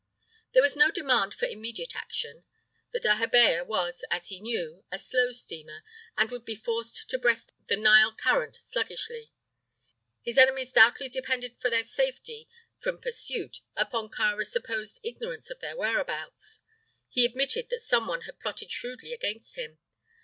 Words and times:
There 0.53 0.63
was 0.63 0.75
no 0.75 0.89
demand 0.89 1.35
for 1.35 1.45
immediate 1.45 1.95
action. 1.95 2.43
The 2.91 2.99
dahabeah 2.99 3.67
was, 3.67 4.03
as 4.09 4.29
he 4.29 4.39
knew, 4.41 4.83
a 4.91 4.97
slow 4.97 5.31
steamer, 5.31 5.83
and 6.17 6.31
would 6.31 6.43
be 6.43 6.55
forced 6.55 7.07
to 7.11 7.19
breast 7.19 7.51
the 7.67 7.75
Nile 7.77 8.11
current 8.11 8.55
sluggishly. 8.55 9.31
His 10.23 10.39
enemies 10.39 10.73
doubtless 10.73 11.13
depended 11.13 11.55
for 11.59 11.69
their 11.69 11.83
safety 11.83 12.49
from 12.79 12.97
pursuit 12.99 13.59
upon 13.77 14.09
Kāra's 14.09 14.51
supposed 14.51 14.99
ignorance 15.03 15.51
of 15.51 15.59
their 15.59 15.77
whereabouts. 15.77 16.61
He 17.09 17.23
admitted 17.23 17.69
that 17.69 17.81
someone 17.81 18.21
had 18.21 18.39
plotted 18.39 18.71
shrewdly 18.71 19.13
against 19.13 19.53
him. 19.55 19.77